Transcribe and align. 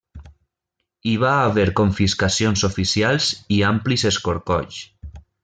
Hi 1.09 1.11
va 1.23 1.33
haver 1.49 1.65
confiscacions 1.79 2.63
oficials 2.69 3.29
i 3.59 3.61
amplis 3.69 4.07
escorcolls. 4.13 4.83